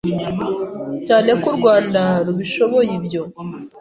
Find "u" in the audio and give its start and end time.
1.53-1.55